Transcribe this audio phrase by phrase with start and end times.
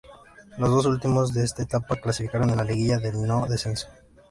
[0.57, 3.87] Los dos últimos de esta etapa clasificaron a la Liguilla del No Descenso.